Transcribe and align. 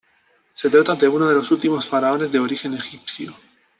Se 0.53 0.67
trata 0.67 0.95
de 0.95 1.07
uno 1.07 1.27
de 1.29 1.35
los 1.35 1.51
últimos 1.51 1.85
faraones 1.87 2.31
de 2.31 2.39
origen 2.39 2.73
egipcio. 2.73 3.35